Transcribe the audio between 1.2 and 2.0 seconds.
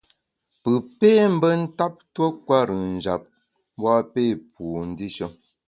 mbe ntap